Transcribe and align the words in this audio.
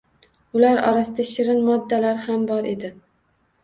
Ular 0.59 0.81
orasida 0.93 1.27
shirin 1.33 1.63
moddalar 1.71 2.21
ham 2.27 2.53
bor 2.53 2.75
edi 2.77 2.95